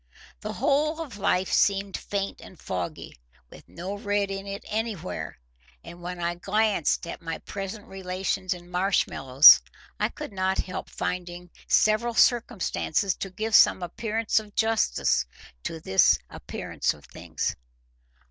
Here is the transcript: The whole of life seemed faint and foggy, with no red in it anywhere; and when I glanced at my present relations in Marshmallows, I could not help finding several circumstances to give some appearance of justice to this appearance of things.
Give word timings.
The 0.39 0.53
whole 0.53 0.99
of 0.99 1.19
life 1.19 1.51
seemed 1.53 1.95
faint 1.95 2.41
and 2.41 2.59
foggy, 2.59 3.13
with 3.51 3.69
no 3.69 3.93
red 3.99 4.31
in 4.31 4.47
it 4.47 4.65
anywhere; 4.67 5.37
and 5.83 6.01
when 6.01 6.19
I 6.19 6.33
glanced 6.33 7.05
at 7.05 7.21
my 7.21 7.37
present 7.37 7.85
relations 7.85 8.51
in 8.51 8.71
Marshmallows, 8.71 9.61
I 9.99 10.09
could 10.09 10.33
not 10.33 10.57
help 10.57 10.89
finding 10.89 11.51
several 11.67 12.15
circumstances 12.15 13.13
to 13.17 13.29
give 13.29 13.53
some 13.53 13.83
appearance 13.83 14.39
of 14.39 14.55
justice 14.55 15.27
to 15.65 15.79
this 15.79 16.17
appearance 16.31 16.95
of 16.95 17.05
things. 17.05 17.55